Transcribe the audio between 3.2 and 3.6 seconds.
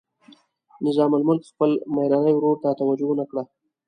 کړه.